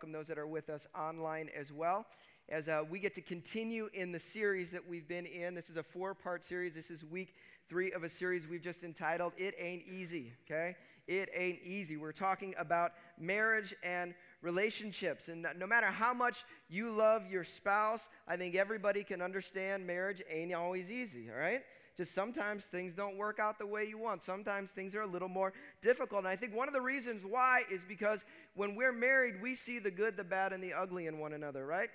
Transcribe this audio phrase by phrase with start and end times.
[0.00, 2.06] welcome those that are with us online as well.
[2.48, 5.76] As uh, we get to continue in the series that we've been in, this is
[5.76, 6.72] a four part series.
[6.72, 7.34] This is week
[7.68, 10.74] three of a series we've just entitled It Ain't Easy, okay?
[11.06, 11.98] It Ain't Easy.
[11.98, 15.28] We're talking about marriage and relationships.
[15.28, 20.22] And no matter how much you love your spouse, I think everybody can understand marriage
[20.30, 21.60] ain't always easy, all right?
[22.08, 24.22] Sometimes things don't work out the way you want.
[24.22, 26.20] Sometimes things are a little more difficult.
[26.20, 29.78] And I think one of the reasons why is because when we're married, we see
[29.78, 31.90] the good, the bad, and the ugly in one another, right?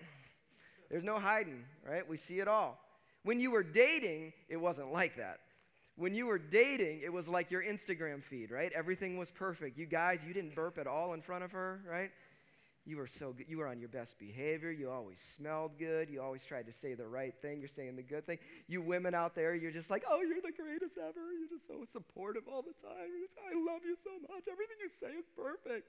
[0.90, 2.08] There's no hiding, right?
[2.08, 2.80] We see it all.
[3.24, 5.40] When you were dating, it wasn't like that.
[5.98, 8.72] When you were dating, it was like your Instagram feed, right?
[8.74, 9.78] Everything was perfect.
[9.78, 12.12] You guys, you didn't burp at all in front of her, right?
[12.88, 13.48] You were so good.
[13.50, 14.70] You were on your best behavior.
[14.70, 16.08] You always smelled good.
[16.08, 17.60] You always tried to say the right thing.
[17.60, 18.38] You're saying the good thing.
[18.68, 21.20] You women out there, you're just like, oh, you're the greatest ever.
[21.34, 23.10] You're just so supportive all the time.
[23.20, 24.44] Just, I love you so much.
[24.52, 25.88] Everything you say is perfect.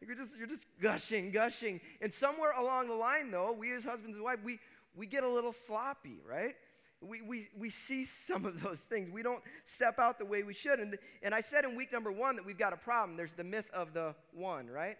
[0.00, 1.80] You're just, you're just gushing, gushing.
[2.00, 4.60] And somewhere along the line, though, we as husbands and wives, we,
[4.96, 6.54] we get a little sloppy, right?
[7.00, 9.10] We, we, we see some of those things.
[9.10, 10.78] We don't step out the way we should.
[10.78, 13.16] And, and I said in week number one that we've got a problem.
[13.16, 14.98] There's the myth of the one, right?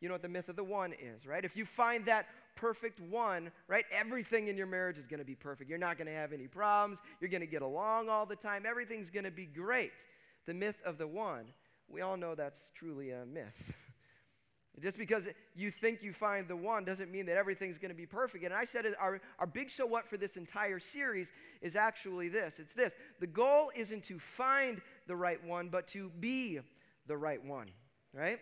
[0.00, 1.44] You know what the myth of the one is, right?
[1.44, 5.34] If you find that perfect one, right, everything in your marriage is going to be
[5.34, 5.68] perfect.
[5.68, 6.98] You're not going to have any problems.
[7.20, 8.64] You're going to get along all the time.
[8.66, 9.92] Everything's going to be great.
[10.46, 11.46] The myth of the one,
[11.88, 13.72] we all know that's truly a myth.
[14.80, 18.06] Just because you think you find the one doesn't mean that everything's going to be
[18.06, 18.44] perfect.
[18.44, 22.58] And I said our, our big so what for this entire series is actually this
[22.58, 26.60] it's this the goal isn't to find the right one, but to be
[27.06, 27.68] the right one,
[28.14, 28.38] right?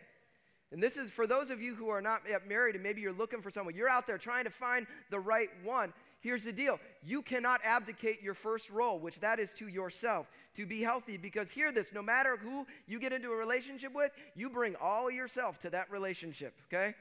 [0.71, 3.13] And this is for those of you who are not yet married and maybe you're
[3.13, 3.75] looking for someone.
[3.75, 5.95] You're out there trying to find the right one.
[6.21, 6.79] Here's the deal.
[7.03, 10.27] You cannot abdicate your first role, which that is to yourself,
[10.57, 14.11] to be healthy because hear this, no matter who you get into a relationship with,
[14.35, 16.95] you bring all yourself to that relationship, okay?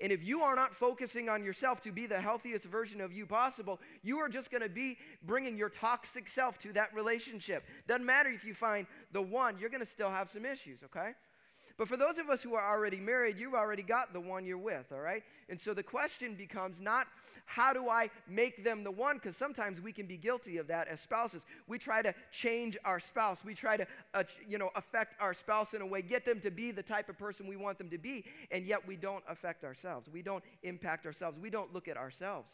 [0.00, 3.26] And if you are not focusing on yourself to be the healthiest version of you
[3.26, 7.64] possible, you are just going to be bringing your toxic self to that relationship.
[7.88, 11.12] Doesn't matter if you find the one, you're going to still have some issues, okay?
[11.78, 14.56] But for those of us who are already married, you've already got the one you're
[14.56, 15.22] with, all right?
[15.48, 17.06] And so the question becomes not
[17.46, 19.16] how do I make them the one?
[19.16, 21.42] Because sometimes we can be guilty of that as spouses.
[21.68, 23.44] We try to change our spouse.
[23.44, 26.50] We try to, uh, you know, affect our spouse in a way, get them to
[26.50, 29.62] be the type of person we want them to be, and yet we don't affect
[29.62, 30.08] ourselves.
[30.12, 31.38] We don't impact ourselves.
[31.38, 32.50] We don't look at ourselves.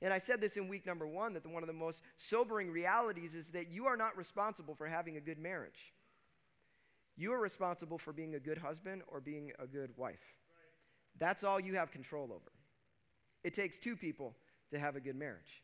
[0.00, 2.70] And I said this in week number one that the, one of the most sobering
[2.70, 5.92] realities is that you are not responsible for having a good marriage.
[7.22, 10.34] You are responsible for being a good husband or being a good wife.
[11.20, 12.50] That's all you have control over.
[13.44, 14.34] It takes two people
[14.72, 15.62] to have a good marriage.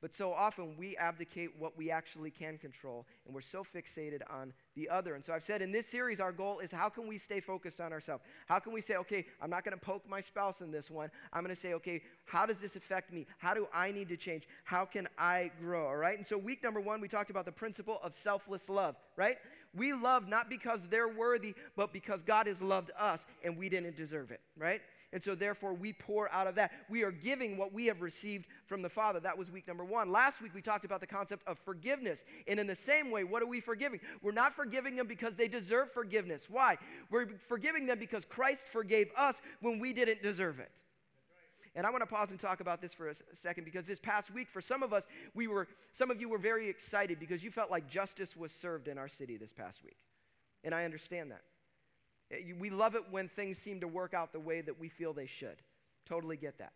[0.00, 4.52] But so often we abdicate what we actually can control, and we're so fixated on
[4.76, 5.16] the other.
[5.16, 7.80] And so I've said in this series, our goal is how can we stay focused
[7.80, 8.22] on ourselves?
[8.46, 11.10] How can we say, okay, I'm not going to poke my spouse in this one.
[11.32, 13.26] I'm going to say, okay, how does this affect me?
[13.38, 14.46] How do I need to change?
[14.62, 15.86] How can I grow?
[15.88, 16.16] All right?
[16.16, 19.38] And so, week number one, we talked about the principle of selfless love, right?
[19.76, 23.96] We love not because they're worthy, but because God has loved us and we didn't
[23.96, 24.80] deserve it, right?
[25.12, 26.72] And so, therefore, we pour out of that.
[26.90, 29.20] We are giving what we have received from the Father.
[29.20, 30.10] That was week number one.
[30.10, 32.24] Last week, we talked about the concept of forgiveness.
[32.48, 34.00] And in the same way, what are we forgiving?
[34.20, 36.48] We're not forgiving them because they deserve forgiveness.
[36.50, 36.76] Why?
[37.08, 40.70] We're forgiving them because Christ forgave us when we didn't deserve it.
[41.76, 44.32] And I want to pause and talk about this for a second because this past
[44.32, 47.50] week, for some of us, we were, some of you were very excited because you
[47.50, 49.98] felt like justice was served in our city this past week.
[50.64, 51.42] And I understand that.
[52.30, 55.12] Eh, we love it when things seem to work out the way that we feel
[55.12, 55.56] they should.
[56.08, 56.72] Totally get that.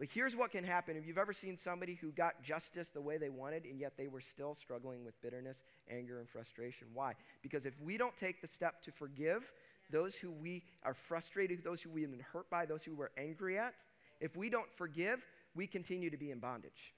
[0.00, 0.96] But here's what can happen.
[0.96, 4.08] If you've ever seen somebody who got justice the way they wanted and yet they
[4.08, 6.88] were still struggling with bitterness, anger, and frustration.
[6.94, 7.12] Why?
[7.42, 9.52] Because if we don't take the step to forgive
[9.90, 13.56] those who we are frustrated, those who we've been hurt by, those who we're angry
[13.58, 13.74] at,
[14.20, 15.20] if we don't forgive,
[15.54, 16.92] we continue to be in bondage.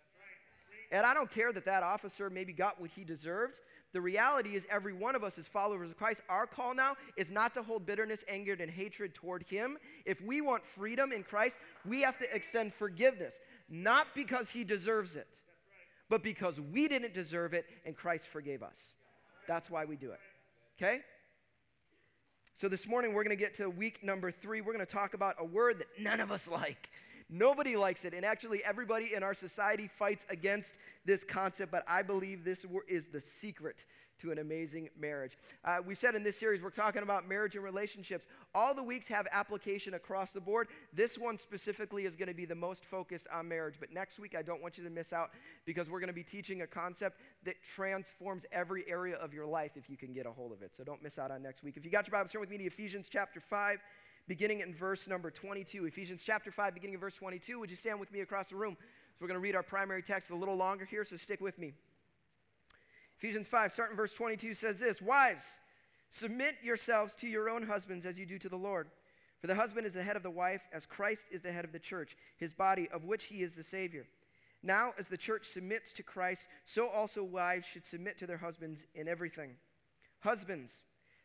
[0.90, 3.60] And I don't care that that officer maybe got what he deserved.
[3.92, 7.30] The reality is, every one of us as followers of Christ, our call now is
[7.30, 9.78] not to hold bitterness, anger, and hatred toward him.
[10.04, 13.34] If we want freedom in Christ, we have to extend forgiveness,
[13.68, 15.26] not because he deserves it,
[16.08, 18.76] but because we didn't deserve it and Christ forgave us.
[19.46, 20.20] That's why we do it.
[20.78, 21.00] Okay?
[22.54, 24.60] So this morning, we're going to get to week number three.
[24.60, 26.90] We're going to talk about a word that none of us like.
[27.32, 28.12] Nobody likes it.
[28.12, 30.74] And actually, everybody in our society fights against
[31.06, 33.84] this concept, but I believe this is the secret
[34.20, 35.38] to an amazing marriage.
[35.64, 38.26] Uh, we said in this series, we're talking about marriage and relationships.
[38.54, 40.68] All the weeks have application across the board.
[40.92, 43.76] This one specifically is going to be the most focused on marriage.
[43.80, 45.30] But next week, I don't want you to miss out
[45.64, 49.72] because we're going to be teaching a concept that transforms every area of your life
[49.74, 50.72] if you can get a hold of it.
[50.76, 51.78] So don't miss out on next week.
[51.78, 53.78] If you got your Bible, turn with me to Ephesians chapter 5
[54.28, 55.86] beginning in verse number 22.
[55.86, 57.58] Ephesians chapter 5, beginning in verse 22.
[57.58, 58.76] Would you stand with me across the room?
[58.78, 61.58] So we're going to read our primary text a little longer here, so stick with
[61.58, 61.72] me.
[63.18, 65.44] Ephesians 5, starting verse 22, says this Wives,
[66.10, 68.88] submit yourselves to your own husbands as you do to the Lord.
[69.40, 71.72] For the husband is the head of the wife, as Christ is the head of
[71.72, 74.06] the church, his body, of which he is the Savior.
[74.62, 78.86] Now, as the church submits to Christ, so also wives should submit to their husbands
[78.94, 79.56] in everything.
[80.20, 80.70] Husbands,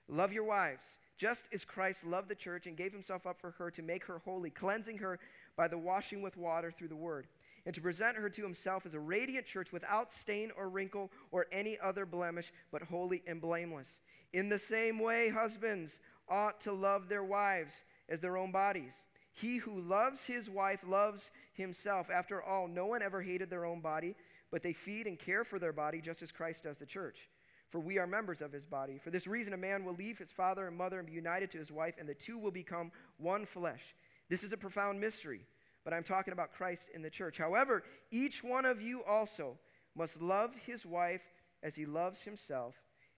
[0.07, 0.83] love your wives,
[1.17, 4.19] just as Christ loved the church and gave himself up for her to make her
[4.19, 5.19] holy, cleansing her
[5.55, 7.27] by the washing with water through the word
[7.67, 11.47] and to present her to himself as a radiant church without stain or wrinkle or
[11.51, 13.89] any other blemish, but holy and blameless.
[14.31, 15.99] In the same way, husbands
[16.29, 18.93] ought to love their wives as their own bodies.
[19.33, 22.09] He who loves his wife loves himself.
[22.09, 24.15] After all, no one ever hated their own body,
[24.49, 27.27] but they feed and care for their body just as Christ does the church.
[27.69, 28.97] For we are members of his body.
[28.97, 31.57] For this reason, a man will leave his father and mother and be united to
[31.57, 33.95] his wife, and the two will become one flesh.
[34.29, 35.41] This is a profound mystery
[35.87, 37.37] but I'm talking about Christ in the church.
[37.37, 37.81] However,
[38.11, 39.57] each one of you also
[39.95, 41.21] must love his wife
[41.63, 42.75] as he loves himself,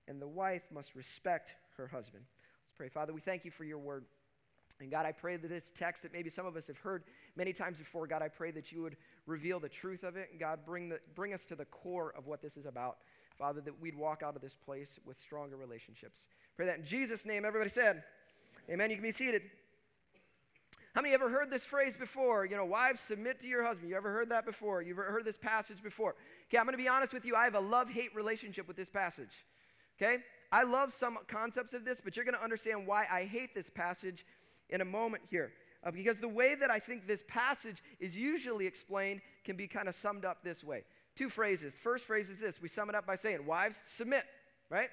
[0.08, 2.26] and the wife must respect her husband.
[2.28, 2.90] Let's pray.
[2.90, 4.06] Father, we thank you for your word.
[4.80, 7.06] And God, I pray that this text that maybe some of us have heard
[7.36, 10.28] many times before, God, I pray that you would reveal the truth of it.
[10.30, 12.98] And God, bring, the, bring us to the core of what this is about.
[13.40, 16.20] Father, that we'd walk out of this place with stronger relationships.
[16.58, 18.04] Pray that in Jesus' name, everybody said,
[18.70, 18.90] Amen.
[18.90, 19.44] You can be seated.
[20.94, 22.46] How many ever heard this phrase before?
[22.46, 23.90] You know, wives, submit to your husband.
[23.90, 24.82] You ever heard that before?
[24.82, 26.16] You've heard this passage before.
[26.50, 27.36] Okay, I'm going to be honest with you.
[27.36, 29.32] I have a love hate relationship with this passage.
[30.02, 30.18] Okay?
[30.52, 33.70] I love some concepts of this, but you're going to understand why I hate this
[33.70, 34.26] passage
[34.70, 35.54] in a moment here.
[35.84, 39.88] Uh, because the way that I think this passage is usually explained can be kind
[39.88, 40.84] of summed up this way.
[41.20, 41.74] Two phrases.
[41.74, 44.24] First phrase is this we sum it up by saying, Wives, submit,
[44.70, 44.88] right?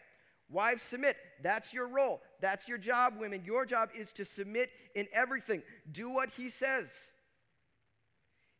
[0.51, 1.17] Wives, submit.
[1.41, 2.21] That's your role.
[2.41, 3.45] That's your job, women.
[3.45, 5.63] Your job is to submit in everything.
[5.93, 6.89] Do what he says.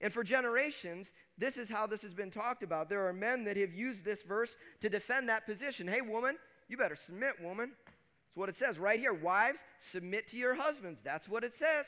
[0.01, 2.89] And for generations, this is how this has been talked about.
[2.89, 5.89] There are men that have used this verse to defend that position.
[5.89, 6.37] Hey, woman,
[6.69, 7.73] you better submit, woman.
[7.87, 9.13] That's what it says right here.
[9.13, 11.01] Wives, submit to your husbands.
[11.03, 11.87] That's what it says.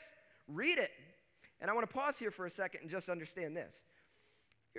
[0.49, 0.91] Read it.
[1.61, 3.71] And I want to pause here for a second and just understand this.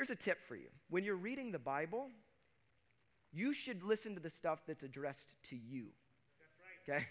[0.00, 0.68] Here's a tip for you.
[0.88, 2.08] When you're reading the Bible,
[3.34, 5.88] you should listen to the stuff that's addressed to you.
[6.88, 7.04] Okay?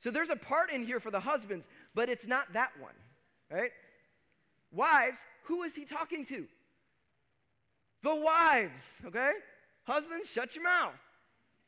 [0.00, 2.94] So there's a part in here for the husbands, but it's not that one,
[3.50, 3.70] right?
[4.72, 6.46] Wives, who is he talking to?
[8.02, 9.32] The wives, okay?
[9.82, 10.94] Husbands, shut your mouth.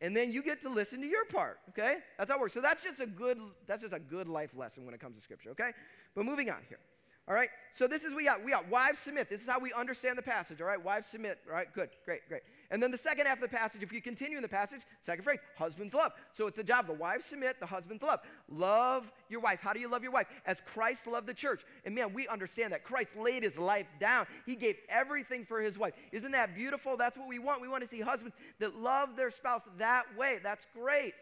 [0.00, 1.98] And then you get to listen to your part, okay?
[2.16, 2.54] That's how it works.
[2.54, 5.22] So that's just a good that's just a good life lesson when it comes to
[5.22, 5.72] scripture, okay?
[6.14, 6.80] But moving on here.
[7.28, 7.48] All right?
[7.72, 9.28] So this is we got we got wives submit.
[9.28, 10.82] This is how we understand the passage, all right?
[10.82, 11.66] Wives submit, all right?
[11.74, 11.90] Good.
[12.04, 12.42] Great, great.
[12.70, 15.24] And then the second half of the passage, if you continue in the passage, second
[15.24, 16.12] phrase, husbands love.
[16.32, 16.86] So it's the job.
[16.86, 18.20] The wives submit, the husbands love.
[18.48, 19.58] Love your wife.
[19.60, 20.28] How do you love your wife?
[20.46, 21.62] As Christ loved the church.
[21.84, 24.26] And man, we understand that Christ laid his life down.
[24.46, 25.94] He gave everything for his wife.
[26.12, 26.96] Isn't that beautiful?
[26.96, 27.60] That's what we want.
[27.60, 30.38] We want to see husbands that love their spouse that way.
[30.42, 31.14] That's great.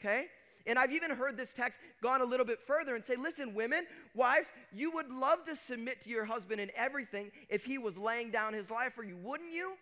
[0.00, 0.26] Okay?
[0.66, 3.86] And I've even heard this text gone a little bit further and say, listen, women,
[4.14, 8.30] wives, you would love to submit to your husband in everything if he was laying
[8.30, 9.72] down his life for you, wouldn't you?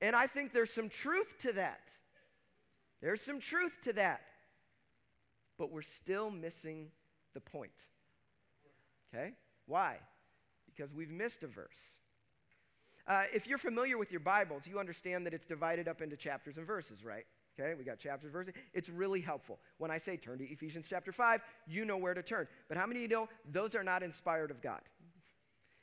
[0.00, 1.80] And I think there's some truth to that.
[3.02, 4.20] There's some truth to that.
[5.58, 6.88] But we're still missing
[7.34, 7.72] the point.
[9.12, 9.32] Okay?
[9.66, 9.96] Why?
[10.66, 11.68] Because we've missed a verse.
[13.06, 16.56] Uh, if you're familiar with your Bibles, you understand that it's divided up into chapters
[16.56, 17.26] and verses, right?
[17.60, 18.54] Okay, we got chapters, verses.
[18.72, 19.58] It's really helpful.
[19.78, 22.48] When I say turn to Ephesians chapter 5, you know where to turn.
[22.68, 24.80] But how many of you know those are not inspired of God?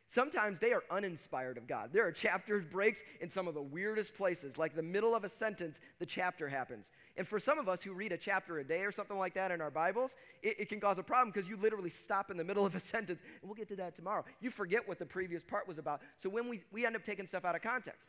[0.09, 1.89] Sometimes they are uninspired of God.
[1.91, 5.29] There are chapter breaks in some of the weirdest places, like the middle of a
[5.29, 6.85] sentence, the chapter happens.
[7.17, 9.51] And for some of us who read a chapter a day or something like that
[9.51, 12.43] in our Bibles, it, it can cause a problem because you literally stop in the
[12.43, 13.19] middle of a sentence.
[13.41, 14.23] And we'll get to that tomorrow.
[14.39, 16.01] You forget what the previous part was about.
[16.17, 18.05] So when we, we end up taking stuff out of context.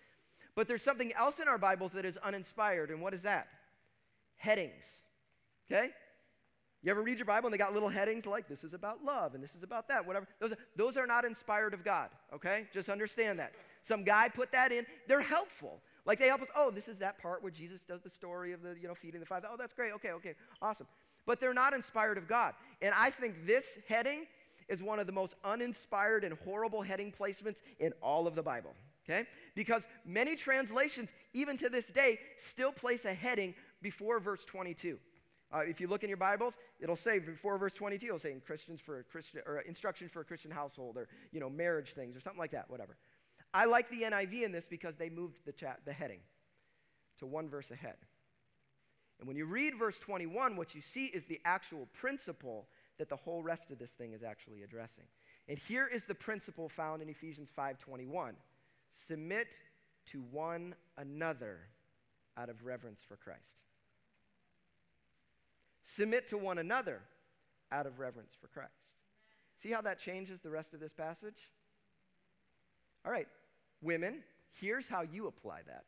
[0.55, 2.91] But there's something else in our Bibles that is uninspired.
[2.91, 3.49] And what is that?
[4.39, 4.85] Headings.
[5.71, 5.91] Okay?
[6.83, 9.35] You ever read your Bible and they got little headings like this is about love
[9.35, 10.29] and this is about that, whatever?
[10.41, 12.69] Those are, those are not inspired of God, okay?
[12.73, 13.53] Just understand that.
[13.83, 14.87] Some guy put that in.
[15.09, 15.81] They're helpful.
[16.07, 18.63] Like they help us, oh, this is that part where Jesus does the story of
[18.63, 19.45] the, you know, feeding the five.
[19.51, 19.93] Oh, that's great.
[19.95, 20.87] Okay, okay, awesome.
[21.27, 22.55] But they're not inspired of God.
[22.81, 24.27] And I think this heading
[24.69, 28.75] is one of the most uninspired and horrible heading placements in all of the Bible
[29.09, 29.27] okay?
[29.55, 34.99] Because many translations even to this day, still place a heading before verse 22.
[35.51, 38.41] Uh, if you look in your Bibles, it'll say before verse 22, it'll say in
[38.41, 42.17] Christians for a Christian or instruction for a Christian household or you know marriage things
[42.17, 42.97] or something like that, whatever.
[43.55, 46.21] I like the NIV in this because they moved the, chat, the heading
[47.19, 47.97] to one verse ahead.
[49.19, 52.69] And when you read verse 21, what you see is the actual principle
[52.99, 55.05] that the whole rest of this thing is actually addressing.
[55.49, 58.37] And here is the principle found in Ephesians 5:21.
[58.93, 59.49] Submit
[60.07, 61.69] to one another
[62.37, 63.68] out of reverence for Christ.
[65.89, 67.01] Submit to one another
[67.73, 68.73] out of reverence for Christ.
[69.63, 71.49] See how that changes the rest of this passage?
[73.07, 73.27] All right,
[73.81, 74.23] women,
[74.61, 75.85] here's how you apply that,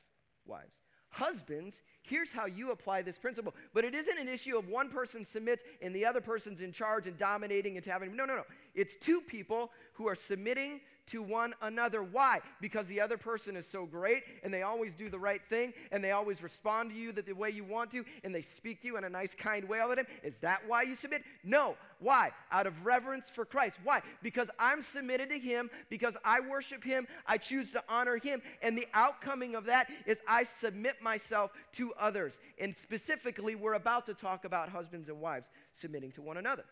[0.47, 0.73] wives.
[1.11, 3.55] Husbands, here's how you apply this principle.
[3.75, 7.07] But it isn't an issue of one person submits and the other person's in charge
[7.07, 8.17] and dominating and having.
[8.17, 8.45] No, no, no.
[8.75, 10.81] It's two people who are submitting
[11.11, 12.03] to one another.
[12.03, 12.41] Why?
[12.61, 16.03] Because the other person is so great and they always do the right thing and
[16.03, 18.97] they always respond to you the way you want to and they speak to you
[18.97, 20.07] in a nice, kind way all the time.
[20.23, 21.23] Is that why you submit?
[21.45, 21.77] No.
[21.99, 22.33] Why?
[22.51, 23.77] Out of reverence for Christ.
[23.85, 24.01] Why?
[24.23, 28.77] Because I'm submitted to Him, because I worship Him, I choose to honor Him, and
[28.77, 32.39] the outcoming of that is I submit myself to others.
[32.59, 36.65] And specifically, we're about to talk about husbands and wives submitting to one another.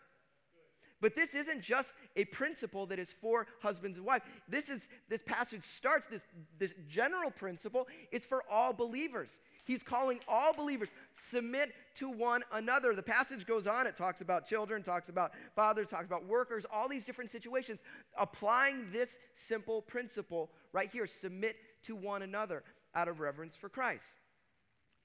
[1.01, 4.25] But this isn't just a principle that is for husbands and wives.
[4.47, 6.23] This is this passage starts this
[6.57, 9.29] this general principle is for all believers.
[9.63, 12.95] He's calling all believers submit to one another.
[12.95, 16.89] The passage goes on, it talks about children, talks about fathers, talks about workers, all
[16.89, 17.79] these different situations
[18.17, 22.63] applying this simple principle right here, submit to one another
[22.95, 24.18] out of reverence for Christ.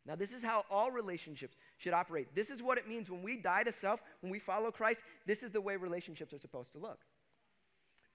[0.06, 2.34] Now, this is how all relationships should operate.
[2.34, 5.00] This is what it means when we die to self, when we follow Christ.
[5.26, 6.98] This is the way relationships are supposed to look.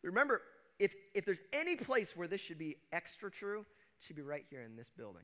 [0.03, 0.41] Remember,
[0.77, 4.45] if, if there's any place where this should be extra true, it should be right
[4.49, 5.23] here in this building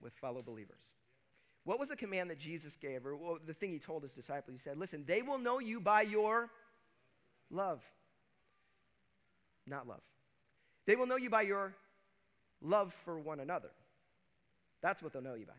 [0.00, 0.80] with fellow believers.
[1.64, 4.56] What was the command that Jesus gave, or well, the thing he told his disciples?
[4.56, 6.48] He said, Listen, they will know you by your
[7.50, 7.82] love.
[9.66, 10.00] Not love.
[10.86, 11.74] They will know you by your
[12.62, 13.70] love for one another.
[14.82, 15.52] That's what they'll know you by.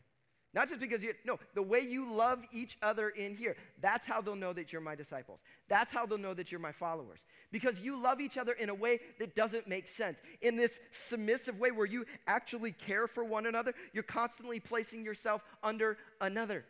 [0.53, 3.55] Not just because you, no, the way you love each other in here.
[3.81, 5.39] That's how they'll know that you're my disciples.
[5.69, 7.19] That's how they'll know that you're my followers.
[7.53, 10.19] Because you love each other in a way that doesn't make sense.
[10.41, 15.41] In this submissive way where you actually care for one another, you're constantly placing yourself
[15.63, 16.65] under another.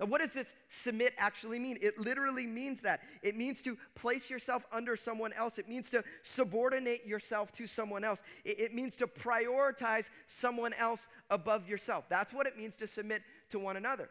[0.00, 1.78] Now, what does this submit actually mean?
[1.80, 3.00] It literally means that.
[3.22, 5.56] It means to place yourself under someone else.
[5.56, 8.20] It means to subordinate yourself to someone else.
[8.44, 12.06] It, it, means to prioritize someone else above yourself.
[12.08, 14.10] That's what it means to submit to one another.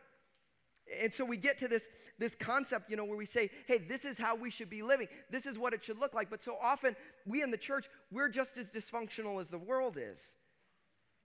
[1.01, 1.83] And so we get to this,
[2.17, 5.09] this concept, you know, where we say, hey, this is how we should be living.
[5.29, 6.29] This is what it should look like.
[6.29, 10.19] But so often, we in the church, we're just as dysfunctional as the world is.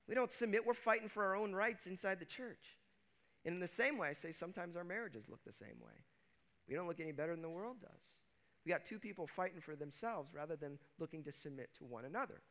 [0.09, 2.78] We don't submit, we're fighting for our own rights inside the church.
[3.49, 6.05] And in the same way, I say sometimes our marriages look the same way.
[6.69, 8.03] We don't look any better than the world does.
[8.67, 12.43] We got two people fighting for themselves rather than looking to submit to one another.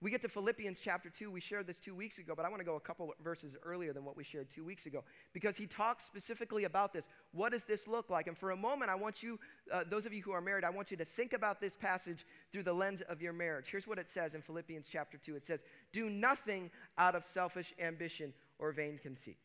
[0.00, 1.30] We get to Philippians chapter 2.
[1.30, 3.92] We shared this two weeks ago, but I want to go a couple verses earlier
[3.92, 7.04] than what we shared two weeks ago because he talks specifically about this.
[7.30, 8.26] What does this look like?
[8.26, 9.38] And for a moment, I want you,
[9.72, 12.26] uh, those of you who are married, I want you to think about this passage
[12.50, 13.68] through the lens of your marriage.
[13.70, 15.60] Here's what it says in Philippians chapter 2 it says,
[15.92, 19.38] Do nothing out of selfish ambition or vain conceit.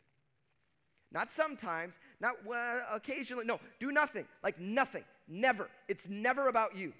[1.13, 3.45] Not sometimes, not uh, occasionally.
[3.45, 4.25] No, do nothing.
[4.43, 5.03] Like nothing.
[5.27, 5.69] Never.
[5.87, 6.93] It's never about you.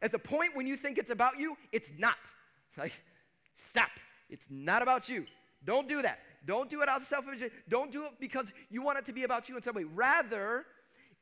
[0.00, 2.16] At the point when you think it's about you, it's not.
[2.76, 3.02] Like,
[3.56, 3.90] stop.
[4.30, 5.26] It's not about you.
[5.64, 6.20] Don't do that.
[6.46, 7.40] Don't do it out of selfish.
[7.68, 9.82] Don't do it because you want it to be about you in some way.
[9.82, 10.64] Rather,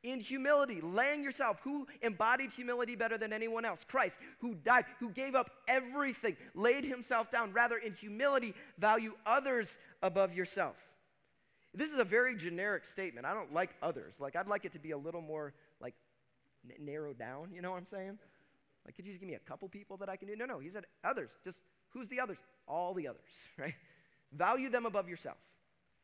[0.03, 3.83] in humility, laying yourself, who embodied humility better than anyone else?
[3.83, 7.53] Christ, who died, who gave up everything, laid himself down.
[7.53, 10.75] Rather, in humility, value others above yourself.
[11.77, 13.27] This is a very generic statement.
[13.27, 14.15] I don't like others.
[14.19, 15.93] Like, I'd like it to be a little more, like,
[16.67, 17.51] n- narrowed down.
[17.53, 18.17] You know what I'm saying?
[18.83, 20.35] Like, could you just give me a couple people that I can do?
[20.35, 20.57] No, no.
[20.57, 21.29] He said others.
[21.43, 22.39] Just who's the others?
[22.67, 23.29] All the others,
[23.59, 23.75] right?
[24.31, 25.37] Value them above yourself.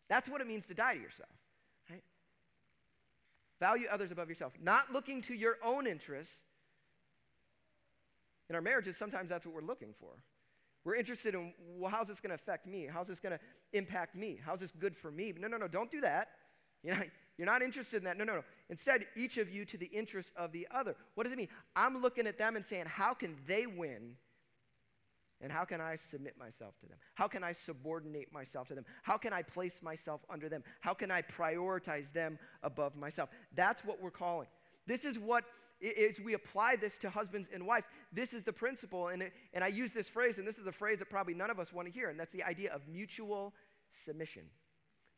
[0.09, 1.29] That's what it means to die to yourself,
[1.89, 2.03] right?
[3.59, 4.53] Value others above yourself.
[4.61, 6.35] Not looking to your own interests.
[8.47, 10.11] In our marriages, sometimes that's what we're looking for.
[10.83, 12.87] We're interested in, well, how's this going to affect me?
[12.91, 13.39] How's this going to
[13.71, 14.39] impact me?
[14.43, 15.33] How's this good for me?
[15.39, 16.29] No, no, no, don't do that.
[16.83, 17.05] You're not,
[17.37, 18.17] you're not interested in that.
[18.17, 18.43] No, no, no.
[18.69, 20.97] Instead, each of you to the interest of the other.
[21.15, 21.47] What does it mean?
[21.77, 24.15] I'm looking at them and saying, how can they win?
[25.41, 26.97] And how can I submit myself to them?
[27.15, 28.85] How can I subordinate myself to them?
[29.01, 30.63] How can I place myself under them?
[30.81, 33.29] How can I prioritize them above myself?
[33.55, 34.47] That's what we're calling.
[34.85, 35.43] This is what
[35.81, 39.09] as we apply this to husbands and wives, this is the principle.
[39.09, 41.49] And, it, and I use this phrase, and this is the phrase that probably none
[41.49, 43.53] of us want to hear, and that's the idea of mutual
[44.05, 44.43] submission.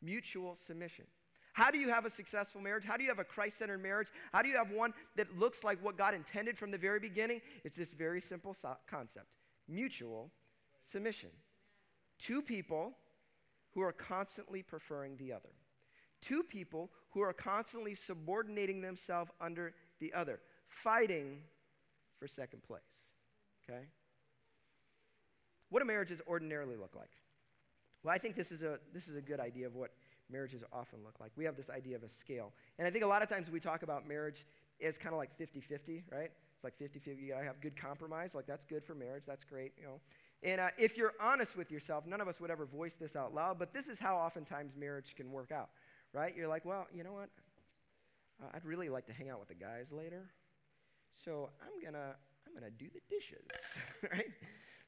[0.02, 1.04] Mutual submission.
[1.52, 2.84] How do you have a successful marriage?
[2.84, 4.08] How do you have a Christ centered marriage?
[4.32, 7.40] How do you have one that looks like what God intended from the very beginning?
[7.64, 9.26] It's this very simple so- concept
[9.68, 10.30] mutual
[10.84, 11.30] submission.
[12.18, 12.92] Two people
[13.72, 15.50] who are constantly preferring the other.
[16.20, 21.38] Two people who are constantly subordinating themselves under the other, fighting
[22.18, 22.82] for second place.
[23.68, 23.82] Okay?
[25.70, 27.10] What do marriages ordinarily look like?
[28.02, 29.90] Well, I think this is a, this is a good idea of what
[30.30, 31.32] marriages often look like.
[31.36, 32.52] We have this idea of a scale.
[32.78, 34.46] And I think a lot of times we talk about marriage
[34.82, 36.30] as kind of like 50 50, right?
[36.54, 37.22] It's like 50 50.
[37.22, 38.30] You gotta have good compromise.
[38.34, 39.24] Like, that's good for marriage.
[39.26, 40.00] That's great, you know.
[40.42, 43.34] And uh, if you're honest with yourself, none of us would ever voice this out
[43.34, 45.70] loud, but this is how oftentimes marriage can work out,
[46.12, 46.34] right?
[46.36, 47.30] You're like, well, you know what?
[48.42, 50.30] Uh, I'd really like to hang out with the guys later.
[51.24, 52.14] So I'm gonna,
[52.46, 53.48] I'm gonna do the dishes,
[54.12, 54.30] right?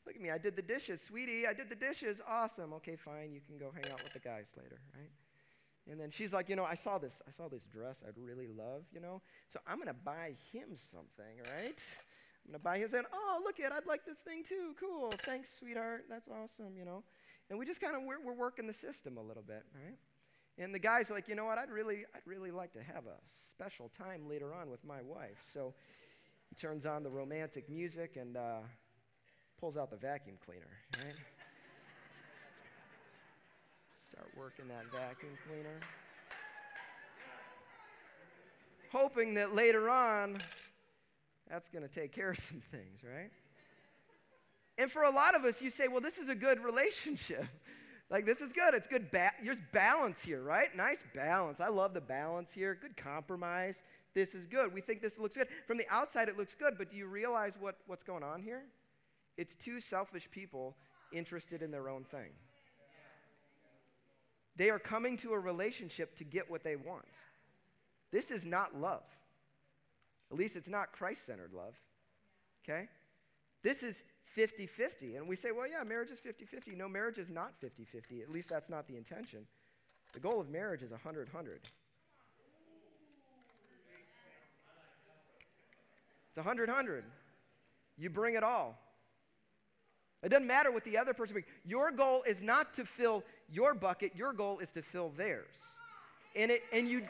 [0.06, 2.72] Look at me, I did the dishes, sweetie, I did the dishes, awesome.
[2.74, 5.10] Okay, fine, you can go hang out with the guys later, right?
[5.90, 8.46] And then she's like, you know, I saw this, I saw this dress I'd really
[8.46, 11.80] love, you know, so I'm gonna buy him something, right?
[12.44, 15.48] I'm gonna buy him saying, oh, look it, I'd like this thing too, cool, thanks,
[15.58, 17.04] sweetheart, that's awesome, you know.
[17.48, 19.96] And we just kind of we're, we're working the system a little bit, right?
[20.58, 23.16] And the guy's like, you know what, I'd really, I'd really like to have a
[23.48, 25.38] special time later on with my wife.
[25.52, 25.72] So
[26.48, 28.58] he turns on the romantic music and uh,
[29.60, 31.14] pulls out the vacuum cleaner, right?
[34.10, 35.78] Start working that vacuum cleaner.
[38.90, 40.40] Hoping that later on,
[41.48, 43.30] that's going to take care of some things, right?
[44.76, 47.46] And for a lot of us, you say, well, this is a good relationship.
[48.10, 48.74] Like, this is good.
[48.74, 49.10] It's good.
[49.10, 50.74] Ba- there's balance here, right?
[50.74, 51.60] Nice balance.
[51.60, 52.74] I love the balance here.
[52.80, 53.76] Good compromise.
[54.14, 54.72] This is good.
[54.72, 55.48] We think this looks good.
[55.66, 58.62] From the outside, it looks good, but do you realize what, what's going on here?
[59.36, 60.74] It's two selfish people
[61.12, 62.30] interested in their own thing.
[64.56, 67.04] They are coming to a relationship to get what they want.
[68.10, 69.04] This is not love.
[70.32, 71.74] At least it's not Christ centered love.
[72.64, 72.88] Okay?
[73.62, 74.02] This is
[74.34, 75.16] 50 50.
[75.16, 76.72] And we say, well, yeah, marriage is 50 50.
[76.72, 78.22] No, marriage is not 50 50.
[78.22, 79.46] At least that's not the intention.
[80.12, 81.60] The goal of marriage is 100 100.
[86.28, 87.04] It's 100 100.
[87.96, 88.78] You bring it all.
[90.22, 91.48] It doesn't matter what the other person brings.
[91.64, 95.46] Your goal is not to fill your bucket, your goal is to fill theirs.
[96.34, 97.02] And, it, and, you,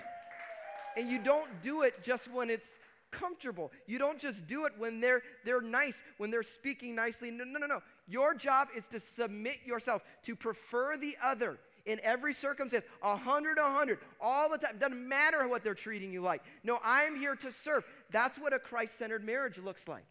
[0.96, 2.78] and you don't do it just when it's
[3.10, 3.72] comfortable.
[3.86, 7.30] You don't just do it when they're, they're nice, when they're speaking nicely.
[7.30, 7.82] No, no, no, no.
[8.06, 13.58] Your job is to submit yourself, to prefer the other in every circumstance, a hundred,
[13.58, 14.78] a hundred, all the time.
[14.78, 16.42] Doesn't matter what they're treating you like.
[16.62, 17.84] No, I'm here to serve.
[18.10, 20.04] That's what a Christ centered marriage looks like.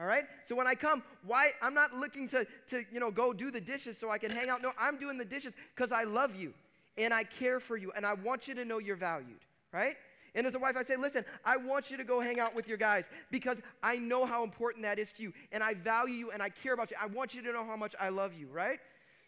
[0.00, 0.24] All right?
[0.44, 3.60] So when I come, why I'm not looking to, to you know go do the
[3.60, 4.62] dishes so I can hang out.
[4.62, 6.52] No, I'm doing the dishes because I love you
[6.96, 9.40] and I care for you and I want you to know you're valued,
[9.72, 9.96] right?
[10.34, 12.66] And as a wife, I say, listen, I want you to go hang out with
[12.66, 16.30] your guys because I know how important that is to you and I value you
[16.32, 16.96] and I care about you.
[17.00, 18.80] I want you to know how much I love you, right?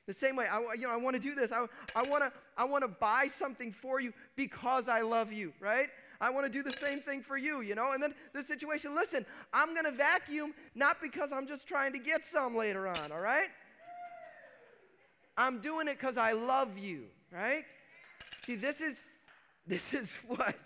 [0.07, 1.53] The same way, I, you know, I want to do this.
[1.53, 5.89] I, I want to I wanna buy something for you because I love you, right?
[6.21, 7.93] I want to do the same thing for you, you know?
[7.93, 11.99] And then the situation, listen, I'm going to vacuum not because I'm just trying to
[11.99, 13.49] get some later on, all right?
[15.37, 17.65] I'm doing it because I love you, right?
[18.47, 19.01] See, this is
[19.69, 20.57] this is what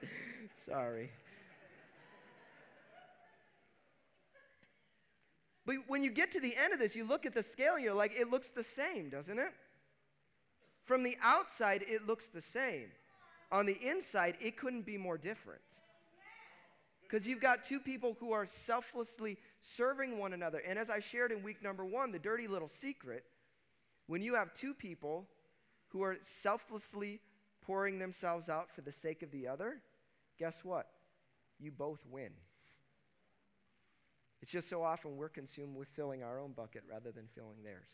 [0.68, 1.10] sorry.
[5.66, 7.84] But when you get to the end of this, you look at the scale and
[7.84, 9.52] you're like, it looks the same, doesn't it?
[10.84, 12.88] From the outside, it looks the same
[13.52, 15.60] on the inside, it couldn't be more different.
[17.02, 20.62] Because you've got two people who are selflessly serving one another.
[20.66, 23.24] And as I shared in week number one, the dirty little secret
[24.06, 25.26] when you have two people
[25.88, 27.20] who are selflessly
[27.70, 29.76] pouring themselves out for the sake of the other,
[30.40, 30.88] guess what?
[31.60, 32.32] You both win.
[34.42, 37.90] It's just so often we're consumed with filling our own bucket rather than filling theirs.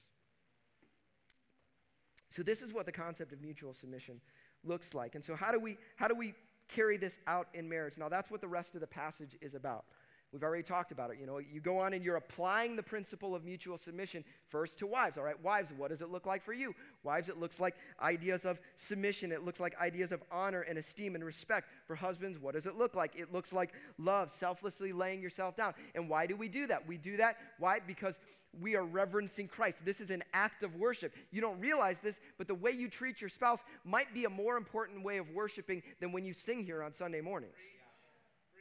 [2.31, 4.23] So, this is what the concept of mutual submission
[4.65, 5.15] looks like.
[5.15, 6.33] And so how do we how do we
[6.69, 7.99] carry this out in marriage?
[7.99, 9.85] Now that's what the rest of the passage is about.
[10.33, 11.19] We've already talked about it.
[11.21, 14.87] You know, you go on and you're applying the principle of mutual submission first to
[14.87, 15.17] wives.
[15.17, 16.75] All right, wives, what does it look like for you?
[17.05, 19.33] Wives, it looks like ideas of submission.
[19.33, 21.69] It looks like ideas of honor and esteem and respect.
[21.87, 23.13] For husbands, what does it look like?
[23.17, 25.75] It looks like love, selflessly laying yourself down.
[25.95, 26.87] And why do we do that?
[26.87, 27.79] We do that, why?
[27.87, 28.19] Because
[28.61, 29.79] we are reverencing Christ.
[29.85, 31.15] This is an act of worship.
[31.31, 34.57] You don't realize this, but the way you treat your spouse might be a more
[34.57, 37.55] important way of worshiping than when you sing here on Sunday mornings.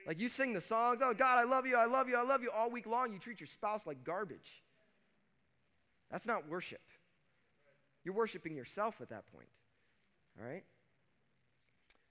[0.05, 2.43] Like you sing the songs, oh God, I love you, I love you, I love
[2.43, 3.11] you all week long.
[3.11, 4.63] You treat your spouse like garbage.
[6.11, 6.81] That's not worship.
[8.03, 9.49] You're worshiping yourself at that point.
[10.39, 10.63] All right?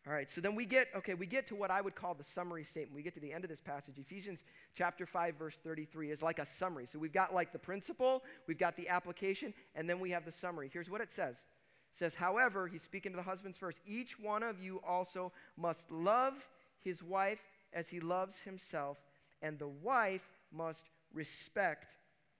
[0.06, 2.24] All right, so then we get, okay, we get to what I would call the
[2.24, 2.94] summary statement.
[2.94, 3.98] We get to the end of this passage.
[3.98, 4.42] Ephesians
[4.74, 6.84] chapter 5, verse 33 is like a summary.
[6.84, 10.32] So we've got like the principle, we've got the application, and then we have the
[10.32, 10.68] summary.
[10.70, 11.36] Here's what it says.
[11.36, 15.90] It says, however, he's speaking to the husbands first, each one of you also must
[15.90, 17.40] love his wife
[17.74, 18.96] as he loves himself,
[19.42, 21.96] and the wife must respect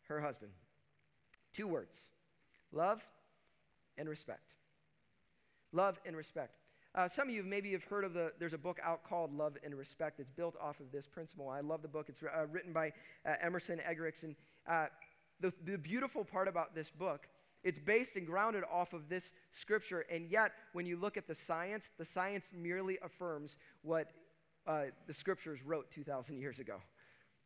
[0.09, 0.53] her husband.
[1.53, 2.07] Two words
[2.73, 3.05] love
[3.99, 4.55] and respect.
[5.73, 6.57] Love and respect.
[6.95, 9.57] Uh, some of you maybe have heard of the, there's a book out called Love
[9.65, 10.19] and Respect.
[10.19, 11.49] that's built off of this principle.
[11.49, 12.07] I love the book.
[12.09, 12.93] It's uh, written by
[13.27, 14.23] uh, Emerson Eggerichs.
[14.23, 14.37] And
[14.69, 14.87] uh,
[15.41, 17.27] the, the beautiful part about this book,
[17.65, 20.05] it's based and grounded off of this scripture.
[20.09, 24.13] And yet, when you look at the science, the science merely affirms what
[24.67, 26.77] uh, the scriptures wrote 2,000 years ago.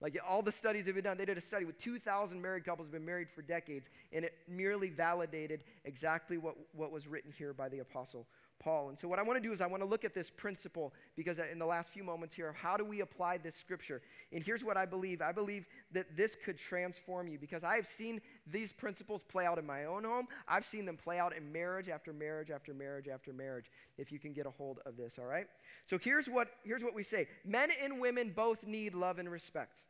[0.00, 2.86] Like all the studies have been done, they did a study with 2,000 married couples
[2.86, 7.52] who've been married for decades, and it merely validated exactly what, what was written here
[7.52, 8.26] by the Apostle
[8.60, 8.88] Paul.
[8.88, 10.92] And so, what I want to do is, I want to look at this principle
[11.16, 14.02] because in the last few moments here, how do we apply this scripture?
[14.32, 17.88] And here's what I believe I believe that this could transform you because I have
[17.88, 20.26] seen these principles play out in my own home.
[20.46, 24.18] I've seen them play out in marriage after marriage after marriage after marriage, if you
[24.18, 25.46] can get a hold of this, all right?
[25.84, 29.80] So, here's what, here's what we say men and women both need love and respect.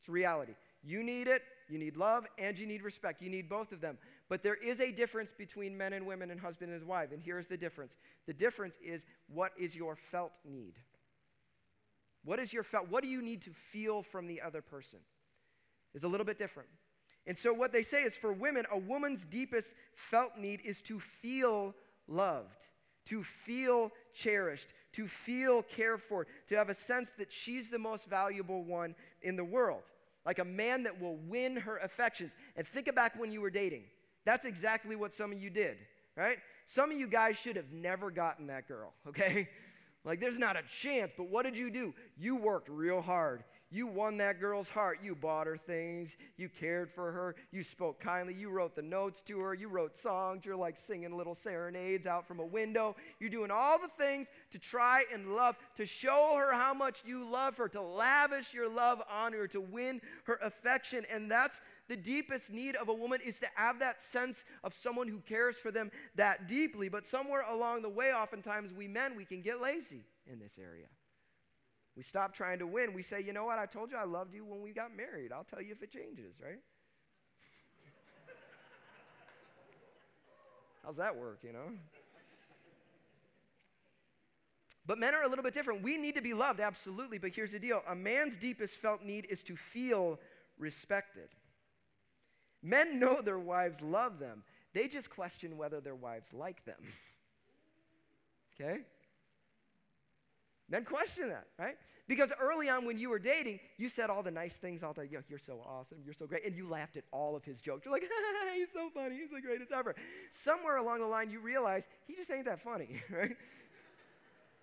[0.00, 0.52] It's reality.
[0.84, 3.20] You need it, you need love, and you need respect.
[3.20, 3.98] You need both of them.
[4.28, 7.12] But there is a difference between men and women and husband and wife.
[7.12, 10.74] And here's the difference the difference is what is your felt need?
[12.24, 12.88] What is your felt?
[12.88, 14.98] What do you need to feel from the other person?
[15.94, 16.68] Is a little bit different.
[17.26, 21.00] And so, what they say is for women, a woman's deepest felt need is to
[21.00, 21.74] feel
[22.08, 22.66] loved,
[23.06, 28.06] to feel cherished, to feel cared for, to have a sense that she's the most
[28.06, 29.82] valuable one in the world
[30.26, 32.32] like a man that will win her affections.
[32.56, 33.84] And think back when you were dating.
[34.26, 35.78] That's exactly what some of you did,
[36.16, 36.36] right?
[36.66, 39.48] Some of you guys should have never gotten that girl, okay?
[40.04, 41.94] Like, there's not a chance, but what did you do?
[42.18, 43.42] You worked real hard.
[43.70, 45.00] You won that girl's heart.
[45.02, 46.16] You bought her things.
[46.36, 47.34] You cared for her.
[47.50, 48.32] You spoke kindly.
[48.32, 49.54] You wrote the notes to her.
[49.54, 50.44] You wrote songs.
[50.44, 52.94] You're like singing little serenades out from a window.
[53.18, 57.28] You're doing all the things to try and love, to show her how much you
[57.28, 61.04] love her, to lavish your love on her, to win her affection.
[61.12, 65.08] And that's the deepest need of a woman is to have that sense of someone
[65.08, 66.88] who cares for them that deeply.
[66.88, 70.86] But somewhere along the way, oftentimes we men, we can get lazy in this area.
[71.96, 72.92] We stop trying to win.
[72.92, 73.58] We say, you know what?
[73.58, 75.32] I told you I loved you when we got married.
[75.32, 76.58] I'll tell you if it changes, right?
[80.84, 81.70] How's that work, you know?
[84.86, 85.82] But men are a little bit different.
[85.82, 87.18] We need to be loved, absolutely.
[87.18, 90.20] But here's the deal a man's deepest felt need is to feel
[90.58, 91.28] respected.
[92.66, 94.42] Men know their wives love them,
[94.74, 96.80] they just question whether their wives like them.
[98.60, 98.80] okay?
[100.68, 101.76] Men question that, right?
[102.08, 105.06] Because early on when you were dating, you said all the nice things all the,
[105.06, 107.84] Yo, you're so awesome, you're so great, and you laughed at all of his jokes.
[107.84, 108.02] You're like,
[108.54, 109.94] he's so funny, he's the greatest ever.
[110.32, 113.36] Somewhere along the line, you realize he just ain't that funny, right?